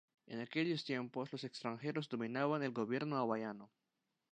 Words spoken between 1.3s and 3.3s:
los extranjeros dominaban el gobierno